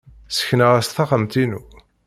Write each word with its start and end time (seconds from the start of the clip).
Ssekneɣ-as 0.29 0.87
taxxamt-inu. 0.89 1.61